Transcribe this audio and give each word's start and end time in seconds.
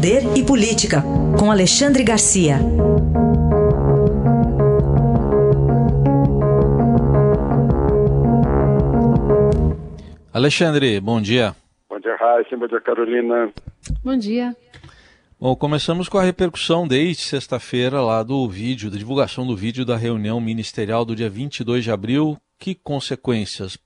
Poder 0.00 0.22
e 0.34 0.42
Política, 0.42 1.02
com 1.38 1.50
Alexandre 1.50 2.02
Garcia. 2.02 2.56
Alexandre, 10.32 10.98
bom 11.00 11.20
dia. 11.20 11.54
Bom 11.86 12.00
dia, 12.00 12.16
Raíssa. 12.16 12.56
Bom 12.56 12.66
dia, 12.66 12.80
Carolina. 12.80 13.52
Bom 14.02 14.16
dia. 14.16 14.56
Bom, 15.38 15.54
começamos 15.54 16.08
com 16.08 16.16
a 16.16 16.22
repercussão 16.22 16.88
desde 16.88 17.20
sexta-feira 17.24 18.00
lá 18.00 18.22
do 18.22 18.48
vídeo, 18.48 18.90
da 18.90 18.96
divulgação 18.96 19.46
do 19.46 19.54
vídeo 19.54 19.84
da 19.84 19.98
reunião 19.98 20.40
ministerial 20.40 21.04
do 21.04 21.14
dia 21.14 21.28
22 21.28 21.84
de 21.84 21.90
abril. 21.90 22.38
Que 22.58 22.74
consequências 22.74 23.76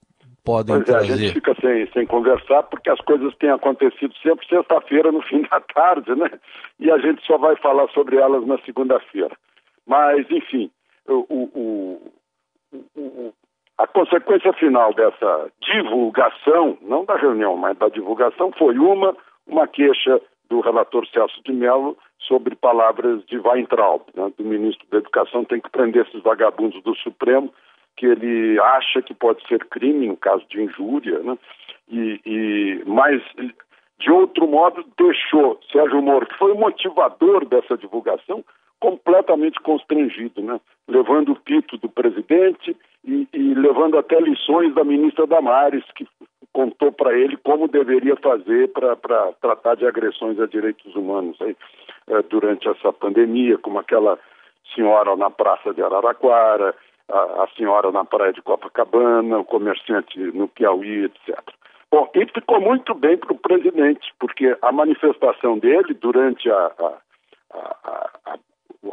podem 0.44 0.76
pois 0.76 0.88
é, 0.88 0.92
trazer? 0.92 1.12
A 1.12 1.16
gente 1.16 1.32
fica 1.34 1.54
sem, 1.60 1.90
sem 1.92 2.06
conversar 2.06 2.62
porque 2.64 2.90
as 2.90 3.00
coisas 3.00 3.34
têm 3.36 3.50
acontecido 3.50 4.14
sempre 4.22 4.46
sexta-feira 4.46 5.10
no 5.10 5.22
fim 5.26 5.42
da 5.42 5.60
tarde, 5.60 6.14
né? 6.14 6.30
E 6.78 6.90
a 6.90 6.98
gente 6.98 7.24
só 7.26 7.38
vai 7.38 7.56
falar 7.56 7.88
sobre 7.88 8.16
elas 8.16 8.46
na 8.46 8.58
segunda-feira. 8.58 9.36
Mas, 9.86 10.30
enfim, 10.30 10.70
o, 11.08 11.26
o, 11.28 12.12
o, 12.96 13.32
a 13.78 13.86
consequência 13.86 14.52
final 14.52 14.94
dessa 14.94 15.50
divulgação, 15.60 16.78
não 16.82 17.04
da 17.04 17.16
reunião, 17.16 17.56
mas 17.56 17.76
da 17.76 17.88
divulgação, 17.88 18.52
foi 18.56 18.78
uma, 18.78 19.16
uma 19.46 19.66
queixa 19.66 20.20
do 20.48 20.60
relator 20.60 21.06
Celso 21.08 21.42
de 21.44 21.52
Mello 21.52 21.96
sobre 22.18 22.54
palavras 22.54 23.24
de 23.26 23.38
Weintraub, 23.38 24.02
né, 24.14 24.32
do 24.36 24.44
ministro 24.44 24.86
da 24.90 24.98
Educação, 24.98 25.44
tem 25.44 25.60
que 25.60 25.70
prender 25.70 26.06
esses 26.06 26.22
vagabundos 26.22 26.82
do 26.82 26.94
Supremo, 26.96 27.52
que 27.96 28.06
ele 28.06 28.58
acha 28.60 29.02
que 29.02 29.14
pode 29.14 29.46
ser 29.46 29.64
crime 29.66 30.08
no 30.08 30.16
caso 30.16 30.44
de 30.48 30.62
injúria, 30.62 31.18
né, 31.20 31.38
e, 31.88 32.20
e, 32.24 32.82
mas, 32.86 33.22
de 33.98 34.10
outro 34.10 34.46
modo, 34.46 34.84
deixou 34.98 35.60
Sérgio 35.70 36.02
Moro, 36.02 36.26
que 36.26 36.38
foi 36.38 36.52
o 36.52 36.58
motivador 36.58 37.44
dessa 37.44 37.76
divulgação, 37.76 38.44
completamente 38.80 39.60
constrangido, 39.60 40.42
né, 40.42 40.60
levando 40.88 41.32
o 41.32 41.40
pito 41.40 41.78
do 41.78 41.88
presidente 41.88 42.76
e, 43.04 43.28
e 43.32 43.54
levando 43.54 43.98
até 43.98 44.18
lições 44.20 44.74
da 44.74 44.84
ministra 44.84 45.26
Damares, 45.26 45.84
que 45.94 46.06
contou 46.52 46.92
para 46.92 47.12
ele 47.18 47.36
como 47.38 47.66
deveria 47.68 48.16
fazer 48.16 48.70
para 48.72 48.96
tratar 49.40 49.74
de 49.74 49.86
agressões 49.86 50.38
a 50.38 50.46
direitos 50.46 50.94
humanos 50.94 51.36
aí, 51.40 51.56
eh, 52.08 52.22
durante 52.30 52.68
essa 52.68 52.92
pandemia, 52.92 53.58
como 53.58 53.78
aquela 53.78 54.18
senhora 54.74 55.16
na 55.16 55.30
praça 55.30 55.74
de 55.74 55.82
Araraquara, 55.82 56.74
a, 57.10 57.44
a, 57.44 57.48
senhora 57.56 57.90
na 57.92 58.04
praia 58.04 58.32
de 58.32 58.42
Copacabana, 58.42 59.38
o 59.38 59.44
comerciante 59.44 60.18
no 60.18 60.48
Piauí, 60.48 61.04
etc. 61.04 61.38
Bom, 61.90 62.10
e 62.14 62.26
ficou 62.26 62.60
muito 62.60 62.94
bem 62.94 63.16
para 63.16 63.32
o 63.32 63.38
presidente, 63.38 64.12
porque 64.18 64.56
a 64.62 64.72
manifestação 64.72 65.58
dele 65.58 65.94
durante 65.94 66.50
a, 66.50 66.72
a, 67.54 68.38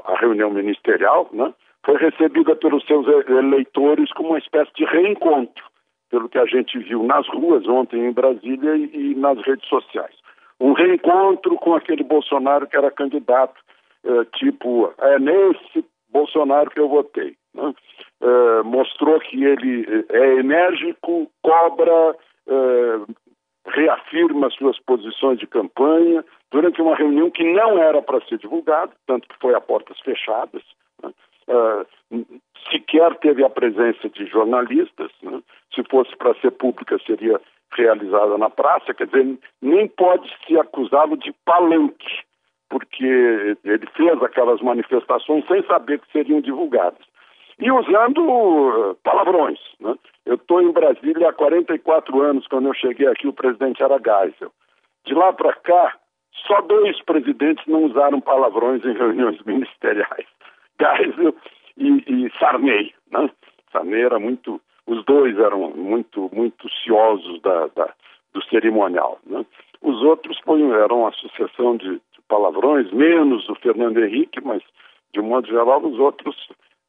a 0.05 0.15
reunião 0.19 0.51
ministerial 0.51 1.29
né, 1.31 1.53
foi 1.85 1.97
recebida 1.97 2.55
pelos 2.55 2.85
seus 2.85 3.07
eleitores 3.27 4.11
como 4.13 4.29
uma 4.29 4.37
espécie 4.37 4.71
de 4.75 4.85
reencontro 4.85 5.63
pelo 6.11 6.27
que 6.27 6.37
a 6.37 6.45
gente 6.45 6.77
viu 6.77 7.03
nas 7.03 7.27
ruas 7.29 7.65
ontem 7.67 8.05
em 8.05 8.11
Brasília 8.11 8.75
e, 8.75 9.11
e 9.11 9.15
nas 9.15 9.41
redes 9.41 9.67
sociais. 9.67 10.13
Um 10.59 10.73
reencontro 10.73 11.55
com 11.55 11.73
aquele 11.73 12.03
Bolsonaro 12.03 12.67
que 12.67 12.77
era 12.77 12.91
candidato, 12.91 13.59
eh, 14.05 14.25
tipo, 14.35 14.93
é 14.99 15.17
nesse 15.17 15.85
Bolsonaro 16.11 16.69
que 16.69 16.79
eu 16.79 16.89
votei. 16.89 17.35
Né? 17.53 17.73
Eh, 18.21 18.63
mostrou 18.63 19.19
que 19.19 19.43
ele 19.43 19.85
eh, 19.87 20.05
é 20.09 20.39
enérgico, 20.39 21.31
cobra, 21.41 22.15
reafirma 23.67 24.49
suas 24.49 24.77
posições 24.79 25.39
de 25.39 25.47
campanha 25.47 26.25
durante 26.51 26.81
uma 26.81 26.95
reunião 26.95 27.29
que 27.29 27.43
não 27.43 27.77
era 27.77 28.01
para 28.01 28.19
ser 28.25 28.37
divulgada, 28.39 28.91
tanto 29.07 29.27
que 29.27 29.35
foi 29.39 29.53
a 29.53 29.61
portas 29.61 29.99
fechadas. 29.99 30.63
Né? 31.01 31.11
sequer 32.69 33.15
teve 33.19 33.43
a 33.43 33.49
presença 33.49 34.09
de 34.09 34.25
jornalistas. 34.25 35.11
Né? 35.21 35.41
Se 35.73 35.83
fosse 35.89 36.15
para 36.15 36.33
ser 36.35 36.51
pública, 36.51 36.97
seria 37.05 37.39
realizada 37.73 38.37
na 38.37 38.49
praça. 38.49 38.93
Quer 38.93 39.07
dizer, 39.07 39.37
nem 39.61 39.87
pode 39.87 40.29
se 40.45 40.57
acusá-lo 40.57 41.17
de 41.17 41.33
palanque, 41.45 42.19
porque 42.69 43.57
ele 43.63 43.87
fez 43.95 44.21
aquelas 44.23 44.61
manifestações 44.61 45.45
sem 45.47 45.63
saber 45.63 45.99
que 45.99 46.11
seriam 46.11 46.41
divulgadas. 46.41 47.01
E 47.61 47.71
usando 47.71 48.19
uh, 48.19 48.95
palavrões. 49.03 49.59
Né? 49.79 49.95
Eu 50.25 50.35
estou 50.35 50.61
em 50.61 50.71
Brasília 50.71 51.29
há 51.29 51.33
44 51.33 52.21
anos, 52.21 52.47
quando 52.47 52.67
eu 52.67 52.73
cheguei 52.73 53.07
aqui, 53.07 53.27
o 53.27 53.33
presidente 53.33 53.83
era 53.83 53.99
Geisel. 53.99 54.51
De 55.05 55.13
lá 55.13 55.31
para 55.31 55.53
cá, 55.53 55.95
só 56.47 56.59
dois 56.61 57.01
presidentes 57.03 57.65
não 57.67 57.85
usaram 57.85 58.19
palavrões 58.19 58.83
em 58.83 58.93
reuniões 58.93 59.41
ministeriais. 59.45 60.25
Geisel 60.79 61.35
e, 61.77 62.03
e 62.07 62.31
Sarney, 62.39 62.93
né? 63.11 63.29
Sarney 63.71 64.01
era 64.01 64.19
muito, 64.19 64.59
os 64.87 65.05
dois 65.05 65.37
eram 65.37 65.69
muito, 65.71 66.29
muito 66.33 66.67
ciosos 66.83 67.39
da, 67.41 67.67
da 67.67 67.93
do 68.33 68.43
cerimonial, 68.45 69.19
né? 69.25 69.45
Os 69.81 70.01
outros 70.03 70.39
eram 70.47 71.01
uma 71.01 71.11
sucessão 71.11 71.75
de, 71.75 71.95
de 71.95 72.21
palavrões, 72.27 72.91
menos 72.91 73.47
o 73.49 73.55
Fernando 73.55 74.03
Henrique, 74.03 74.39
mas 74.43 74.61
de 75.13 75.19
um 75.19 75.23
modo 75.23 75.47
geral 75.47 75.83
os 75.83 75.99
outros 75.99 76.35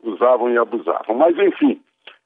usavam 0.03 0.51
e 0.51 0.59
abusavam. 0.59 1.17
Mas 1.17 1.37
enfim, 1.39 1.81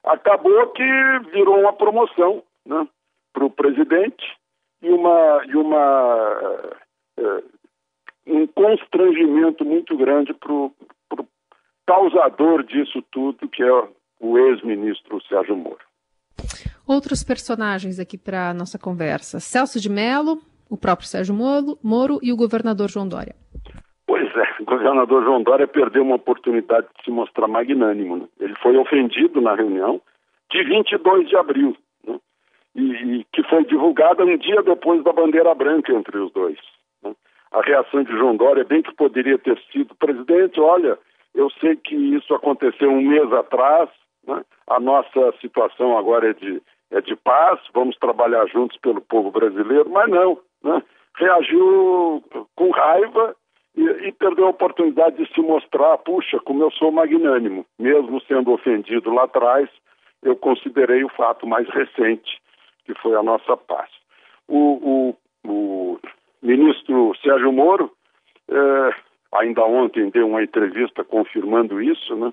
acabou 0.05 0.69
que 0.69 0.85
virou 1.33 1.61
uma 1.61 1.73
promoção 1.73 2.43
né, 2.65 2.87
para 3.33 3.45
o 3.45 3.51
presidente 3.51 4.25
e 4.83 4.91
uma, 4.91 5.45
e 5.47 5.57
uma 5.57 6.41
uh, 7.19 7.57
um 8.27 8.47
constrangimento 8.49 9.65
muito 9.65 9.97
grande 9.97 10.35
para 10.35 10.53
o 10.53 10.73
causador 11.87 12.65
disso 12.65 13.03
tudo, 13.13 13.49
que 13.49 13.63
é 13.63 13.89
o 14.21 14.39
ex-ministro 14.39 15.23
Sérgio 15.29 15.57
Moro. 15.57 15.79
Outros 16.87 17.23
personagens 17.23 17.99
aqui 17.99 18.19
para 18.19 18.51
a 18.51 18.55
nossa 18.55 18.79
conversa: 18.79 19.39
Celso 19.39 19.81
de 19.81 19.89
Mello, 19.89 20.41
o 20.69 20.77
próprio 20.77 21.09
Sérgio 21.09 21.35
Moro, 21.35 21.79
Moro 21.83 22.19
e 22.23 22.33
o 22.33 22.37
governador 22.37 22.89
João 22.89 23.09
Dória. 23.09 23.35
Governador 24.77 25.25
João 25.25 25.43
Dória 25.43 25.67
perdeu 25.67 26.03
uma 26.03 26.17
oportunidade 26.17 26.87
de 26.99 27.05
se 27.05 27.11
mostrar 27.11 27.49
magnânimo. 27.49 28.17
Né? 28.19 28.29
Ele 28.41 28.55
foi 28.57 28.77
ofendido 28.77 29.41
na 29.41 29.55
reunião 29.55 30.01
de 30.51 30.63
22 30.63 31.29
de 31.29 31.37
abril, 31.37 31.77
né? 32.07 32.19
e, 32.75 32.83
e, 32.83 33.25
que 33.33 33.43
foi 33.45 33.65
divulgada 33.65 34.25
um 34.25 34.37
dia 34.37 34.63
depois 34.63 35.03
da 35.03 35.13
bandeira 35.13 35.55
branca 35.55 35.93
entre 35.93 36.19
os 36.19 36.31
dois. 36.33 36.59
Né? 37.03 37.15
A 37.53 37.63
reação 37.63 38.03
de 38.03 38.13
João 38.13 38.37
Dória, 38.37 38.65
bem 38.65 38.83
que 38.83 38.95
poderia 38.95 39.39
ter 39.39 39.59
sido, 39.73 39.95
presidente, 39.95 40.61
olha, 40.61 40.99
eu 41.35 41.51
sei 41.59 41.77
que 41.77 41.95
isso 41.95 42.35
aconteceu 42.35 42.91
um 42.91 43.01
mês 43.01 43.33
atrás, 43.33 43.89
né? 44.27 44.45
a 44.69 44.79
nossa 44.79 45.33
situação 45.41 45.97
agora 45.97 46.31
é 46.31 46.33
de, 46.35 46.63
é 46.91 47.01
de 47.01 47.17
paz, 47.17 47.59
vamos 47.73 47.97
trabalhar 47.97 48.47
juntos 48.47 48.77
pelo 48.79 49.01
povo 49.01 49.31
brasileiro, 49.31 49.89
mas 49.89 50.11
não, 50.11 50.39
né? 50.63 50.83
reagiu 51.17 52.23
com 52.55 52.71
raiva 52.71 53.35
e, 53.77 54.09
e, 54.09 54.13
perdeu 54.13 54.47
a 54.47 54.51
oportunidade 54.51 55.17
de 55.17 55.33
se 55.35 55.41
mostrar, 55.41 55.99
puxa, 55.99 56.39
como 56.41 56.63
eu 56.63 56.71
sou 56.73 56.91
magnânimo, 56.91 57.67
mesmo 57.79 58.21
sendo 58.23 58.53
ofendido 58.53 59.13
lá 59.13 59.25
atrás, 59.25 59.69
eu 60.23 60.35
considerei 60.35 61.05
o 61.05 61.11
fato 61.11 61.47
mais 61.47 61.69
recente, 61.69 62.41
que 62.85 62.95
foi 62.95 63.15
a 63.15 63.23
nossa 63.23 63.57
paz. 63.57 63.91
O, 64.49 65.15
o, 65.45 65.49
o 65.49 65.99
ministro 66.43 67.13
Sérgio 67.23 67.53
Moro 67.53 67.93
eh, 68.49 68.91
ainda 69.35 69.65
ontem 69.65 70.09
deu 70.11 70.27
uma 70.27 70.43
entrevista 70.43 71.05
confirmando 71.05 71.83
isso, 71.83 72.17
né? 72.17 72.33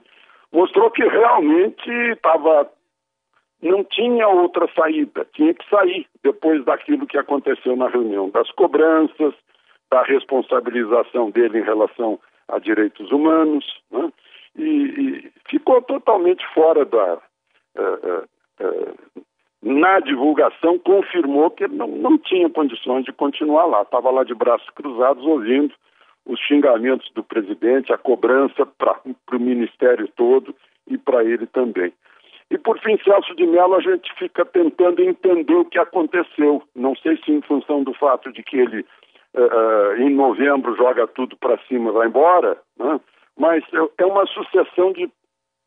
mostrou 0.52 0.90
que 0.92 1.03
realmente 1.03 1.90
estava 2.12 2.70
não 3.62 3.84
tinha 3.86 4.28
outra 4.28 4.68
saída, 4.76 5.26
tinha 5.34 5.53
que 5.53 5.68
sair 5.70 6.06
depois 6.22 6.64
daquilo 6.66 7.08
que 7.08 7.18
aconteceu 7.18 7.78
na 7.78 7.88
reunião, 7.88 8.30
das 8.30 8.52
cobranças, 8.52 9.34
da 9.93 10.01
responsabilização 10.01 11.29
dele 11.29 11.59
em 11.59 11.63
relação 11.63 12.19
a 12.47 12.57
direitos 12.57 13.11
humanos, 13.11 13.63
né? 13.91 14.11
e, 14.57 14.63
e, 14.63 15.31
ficou 15.47 15.84
totalmente 15.84 16.43
fora 16.51 16.84
da. 16.84 17.19
Uh, 17.78 18.23
uh, 18.59 19.23
na 19.61 19.99
divulgação, 19.99 20.79
confirmou 20.79 21.51
que 21.51 21.67
não, 21.67 21.87
não 21.87 22.17
tinha 22.17 22.49
condições 22.49 23.05
de 23.05 23.13
continuar 23.13 23.66
lá, 23.66 23.84
estava 23.84 24.09
lá 24.09 24.23
de 24.23 24.34
braços 24.34 24.69
cruzados 24.72 25.23
ouvindo 25.23 25.73
os 26.25 26.40
xingamentos 26.40 27.09
do 27.13 27.23
presidente, 27.23 27.93
a 27.93 27.97
cobrança 27.97 28.66
para 28.66 28.99
o 29.05 29.40
ministério 29.40 30.09
todo 30.17 30.55
e 30.87 30.97
para 30.97 31.23
ele 31.23 31.45
também. 31.45 31.93
E 32.51 32.57
por 32.57 32.78
fim, 32.79 32.97
Celso 33.03 33.34
de 33.35 33.45
Mello, 33.45 33.75
a 33.75 33.79
gente 33.79 34.11
fica 34.16 34.43
tentando 34.43 35.01
entender 35.01 35.55
o 35.55 35.66
que 35.66 35.79
aconteceu. 35.79 36.61
Não 36.75 36.95
sei 36.95 37.17
se 37.23 37.31
em 37.31 37.41
função 37.41 37.84
do 37.84 37.93
fato 37.93 38.34
de 38.34 38.43
que 38.43 38.57
ele 38.57 38.85
uh, 39.35 40.02
em 40.02 40.09
novembro 40.09 40.76
joga 40.76 41.08
tudo 41.08 41.38
para 41.38 41.58
cima 41.68 41.90
e 41.90 41.94
vai 41.94 42.08
embora, 42.08 42.58
né? 42.78 43.00
mas 43.38 43.64
é 43.97 44.06
uma 44.06 44.26
sucessão 44.28 44.91
de 44.94 45.09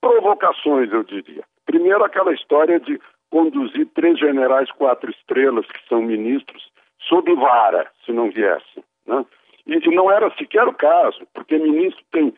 provocações, 0.01 0.93
eu 0.93 1.03
diria. 1.03 1.45
Primeiro, 1.65 2.05
aquela 2.05 2.33
história 2.33 2.79
de 2.79 3.01
conduzir 3.31 3.87
três 3.95 4.19
generais 4.19 4.71
quatro 4.73 5.11
estrelas, 5.11 5.67
que 5.67 5.89
são 5.89 6.01
ministros, 6.01 6.71
sob 7.01 7.35
vara, 7.35 7.91
se 8.05 8.13
não 8.13 8.31
viessem. 8.31 8.85
Né? 9.07 9.25
E, 9.67 9.91
não 9.91 10.11
era 10.11 10.31
sequer 10.37 10.67
o 10.67 10.75
caso, 10.75 11.27
porque 11.35 11.59
ministro 11.59 12.05
tem, 12.13 12.33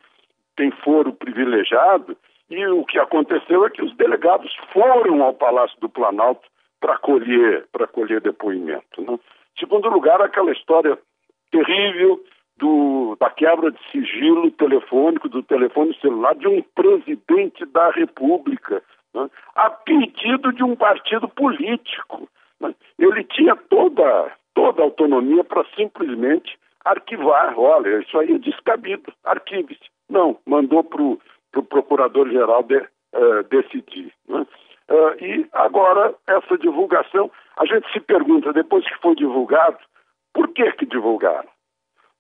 tem 0.56 0.70
foro 0.70 1.12
privilegiado 1.12 2.16
e 2.50 2.66
o 2.66 2.84
que 2.84 2.98
aconteceu 2.98 3.66
é 3.66 3.70
que 3.70 3.82
os 3.82 3.94
delegados 3.96 4.54
foram 4.72 5.22
ao 5.22 5.34
Palácio 5.34 5.78
do 5.80 5.88
Planalto 5.88 6.48
para 6.80 6.96
colher, 6.98 7.66
colher 7.92 8.20
depoimento. 8.20 9.02
Né? 9.02 9.18
Segundo 9.58 9.88
lugar, 9.90 10.22
aquela 10.22 10.52
história 10.52 10.98
terrível 11.50 12.20
do, 12.58 13.16
da 13.20 13.30
quebra 13.30 13.70
de 13.70 13.78
sigilo 13.90 14.50
telefônico, 14.52 15.28
do 15.28 15.42
telefone 15.42 15.96
celular 16.00 16.34
de 16.34 16.48
um 16.48 16.62
presidente 16.74 17.64
da 17.66 17.90
República, 17.90 18.82
né? 19.14 19.30
a 19.54 19.70
pedido 19.70 20.52
de 20.52 20.62
um 20.62 20.74
partido 20.74 21.28
político. 21.28 22.28
Né? 22.60 22.74
Ele 22.98 23.24
tinha 23.24 23.54
toda, 23.56 24.32
toda 24.54 24.82
a 24.82 24.84
autonomia 24.84 25.44
para 25.44 25.64
simplesmente 25.76 26.58
arquivar. 26.84 27.58
Olha, 27.58 28.00
isso 28.00 28.18
aí 28.18 28.32
é 28.34 28.38
descabido, 28.38 29.12
arquive-se. 29.24 29.88
Não, 30.08 30.38
mandou 30.46 30.82
para 30.82 31.02
o 31.02 31.18
pro 31.50 31.62
procurador-geral 31.62 32.62
de, 32.62 32.76
uh, 32.76 33.42
decidir. 33.50 34.12
Né? 34.28 34.46
Uh, 34.90 35.24
e 35.24 35.48
agora, 35.52 36.14
essa 36.26 36.56
divulgação, 36.58 37.30
a 37.58 37.66
gente 37.66 37.90
se 37.92 38.00
pergunta, 38.00 38.52
depois 38.52 38.84
que 38.86 39.00
foi 39.00 39.14
divulgado, 39.14 39.78
por 40.38 40.48
que 40.54 40.70
que 40.74 40.86
divulgaram? 40.86 41.48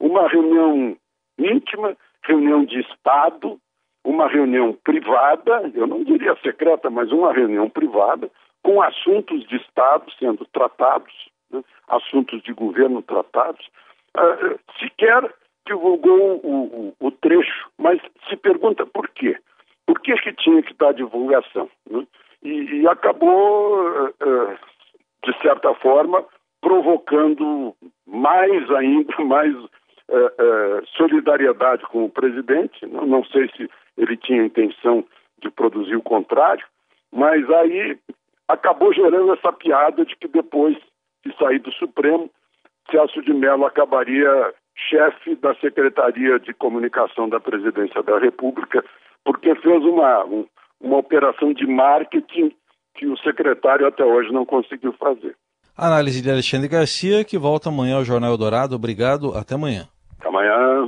uma 0.00 0.28
reunião 0.28 0.96
íntima, 1.38 1.96
reunião 2.22 2.64
de 2.64 2.80
Estado, 2.80 3.58
uma 4.04 4.28
reunião 4.28 4.72
privada, 4.84 5.70
eu 5.74 5.86
não 5.86 6.02
diria 6.04 6.36
secreta, 6.42 6.88
mas 6.88 7.10
uma 7.12 7.32
reunião 7.32 7.68
privada, 7.68 8.30
com 8.62 8.82
assuntos 8.82 9.46
de 9.46 9.56
Estado 9.56 10.10
sendo 10.18 10.44
tratados, 10.46 11.12
né, 11.50 11.62
assuntos 11.88 12.42
de 12.42 12.52
governo 12.52 13.02
tratados. 13.02 13.64
Uh, 14.16 14.58
sequer 14.78 15.32
divulgou 15.66 16.40
o, 16.42 16.94
o, 17.00 17.06
o, 17.06 17.10
trecho, 17.10 17.68
mas 17.78 18.00
se 18.28 18.36
pergunta 18.36 18.86
por 18.86 19.08
quê? 19.10 19.36
Por 19.86 20.00
que, 20.00 20.14
que 20.16 20.32
tinha 20.32 20.62
que 20.62 20.74
dar 20.74 20.92
divulgação? 20.92 21.68
Né? 21.88 22.06
E, 22.42 22.80
e, 22.80 22.88
acabou, 22.88 24.08
uh, 24.08 24.58
de 25.24 25.38
certa 25.42 25.74
forma, 25.74 26.24
provocando 26.60 27.74
mais 28.08 28.70
ainda, 28.70 29.14
mais 29.24 29.54
é, 30.08 30.16
é, 30.16 30.82
solidariedade 30.96 31.82
com 31.84 32.04
o 32.04 32.10
presidente, 32.10 32.84
não, 32.86 33.06
não 33.06 33.24
sei 33.24 33.48
se 33.56 33.68
ele 33.96 34.16
tinha 34.16 34.44
intenção 34.44 35.04
de 35.40 35.50
produzir 35.50 35.96
o 35.96 36.02
contrário, 36.02 36.64
mas 37.12 37.48
aí 37.50 37.98
acabou 38.48 38.92
gerando 38.92 39.32
essa 39.32 39.52
piada 39.52 40.04
de 40.04 40.16
que 40.16 40.28
depois 40.28 40.76
de 41.24 41.36
sair 41.36 41.58
do 41.58 41.72
Supremo, 41.72 42.30
Celso 42.90 43.20
de 43.22 43.34
Mello 43.34 43.66
acabaria 43.66 44.54
chefe 44.88 45.34
da 45.36 45.54
Secretaria 45.56 46.38
de 46.38 46.54
Comunicação 46.54 47.28
da 47.28 47.40
Presidência 47.40 48.02
da 48.02 48.18
República, 48.18 48.84
porque 49.24 49.54
fez 49.56 49.84
uma, 49.84 50.24
um, 50.24 50.46
uma 50.80 50.98
operação 50.98 51.52
de 51.52 51.66
marketing 51.66 52.52
que 52.94 53.06
o 53.06 53.18
secretário 53.18 53.86
até 53.86 54.04
hoje 54.04 54.32
não 54.32 54.46
conseguiu 54.46 54.92
fazer. 54.94 55.36
Análise 55.80 56.20
de 56.20 56.28
Alexandre 56.28 56.66
Garcia, 56.66 57.22
que 57.22 57.38
volta 57.38 57.68
amanhã 57.68 57.94
ao 57.94 58.04
Jornal 58.04 58.32
Eldorado. 58.32 58.74
Obrigado, 58.74 59.38
até 59.38 59.54
amanhã. 59.54 59.86
Amanhã. 60.26 60.84